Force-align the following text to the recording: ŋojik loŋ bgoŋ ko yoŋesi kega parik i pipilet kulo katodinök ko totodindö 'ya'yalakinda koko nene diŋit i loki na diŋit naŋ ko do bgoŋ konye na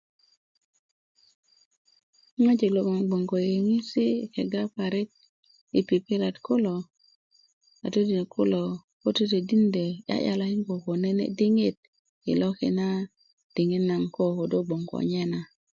ŋojik 2.41 2.71
loŋ 2.75 2.87
bgoŋ 3.09 3.23
ko 3.31 3.35
yoŋesi 3.47 4.05
kega 4.33 4.63
parik 4.75 5.09
i 5.79 5.81
pipilet 5.87 6.35
kulo 6.45 6.73
katodinök 7.79 8.29
ko 8.33 8.41
totodindö 9.13 9.85
'ya'yalakinda 10.05 10.65
koko 10.67 10.91
nene 11.01 11.25
diŋit 11.37 11.77
i 12.31 12.31
loki 12.41 12.69
na 12.77 12.87
diŋit 13.55 13.83
naŋ 13.89 14.03
ko 14.15 14.23
do 14.51 14.57
bgoŋ 14.67 14.81
konye 14.91 15.23
na 15.31 15.39